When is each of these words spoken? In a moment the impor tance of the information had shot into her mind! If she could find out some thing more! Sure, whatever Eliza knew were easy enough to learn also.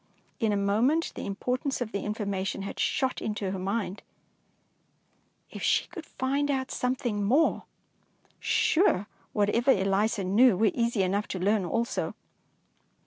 In 0.39 0.51
a 0.51 0.57
moment 0.57 1.11
the 1.13 1.29
impor 1.29 1.61
tance 1.61 1.79
of 1.79 1.91
the 1.91 1.99
information 2.03 2.63
had 2.63 2.79
shot 2.79 3.21
into 3.21 3.51
her 3.51 3.59
mind! 3.59 4.01
If 5.51 5.61
she 5.61 5.85
could 5.89 6.07
find 6.07 6.49
out 6.49 6.71
some 6.71 6.95
thing 6.95 7.23
more! 7.23 7.65
Sure, 8.39 9.05
whatever 9.31 9.69
Eliza 9.69 10.23
knew 10.23 10.57
were 10.57 10.71
easy 10.73 11.03
enough 11.03 11.27
to 11.27 11.39
learn 11.39 11.65
also. 11.65 12.15